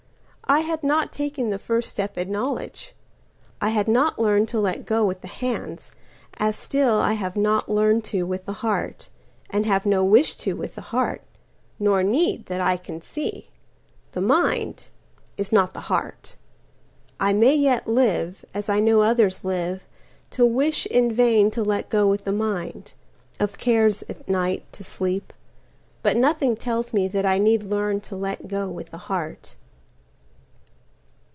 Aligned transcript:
I 0.43 0.59
had 0.63 0.83
not 0.83 1.13
taken 1.13 1.49
the 1.49 1.57
first 1.57 1.89
step 1.89 2.17
in 2.17 2.29
knowledge;I 2.29 3.69
had 3.69 3.87
not 3.87 4.19
learned 4.19 4.49
to 4.49 4.59
let 4.59 4.85
go 4.85 5.05
with 5.05 5.21
the 5.21 5.29
hands, 5.29 5.91
As 6.33 6.57
still 6.57 6.95
I 6.95 7.13
have 7.13 7.37
not 7.37 7.69
learned 7.71 8.03
to 8.11 8.23
with 8.23 8.43
the 8.43 8.51
heart, 8.59 9.07
And 9.49 9.65
have 9.65 9.85
no 9.85 10.03
wish 10.03 10.35
to 10.43 10.51
with 10.57 10.75
the 10.75 10.81
heart—nor 10.81 12.03
need, 12.03 12.47
That 12.47 12.59
I 12.59 12.75
can 12.75 12.99
see. 12.99 13.47
The 14.11 14.19
mind—is 14.19 15.53
not 15.53 15.71
the 15.71 15.79
heart.I 15.87 17.31
may 17.31 17.55
yet 17.55 17.87
live, 17.87 18.43
as 18.53 18.67
I 18.67 18.81
know 18.81 18.99
others 18.99 19.45
live, 19.45 19.87
To 20.31 20.45
wish 20.45 20.85
in 20.87 21.13
vain 21.13 21.49
to 21.51 21.63
let 21.63 21.87
go 21.87 22.07
with 22.09 22.25
the 22.25 22.33
mind—Of 22.33 23.57
cares, 23.57 24.03
at 24.09 24.27
night, 24.27 24.69
to 24.73 24.83
sleep; 24.83 25.31
but 26.03 26.17
nothing 26.17 26.57
tells 26.57 26.89
meThat 26.89 27.23
I 27.23 27.37
need 27.37 27.63
learn 27.63 28.01
to 28.01 28.17
let 28.17 28.49
go 28.49 28.67
with 28.67 28.89
the 28.91 28.97
heart. 29.07 29.55